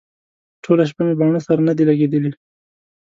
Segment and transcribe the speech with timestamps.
[0.63, 2.31] ټوله شپه مې باڼه سره نه دي لګېدلي.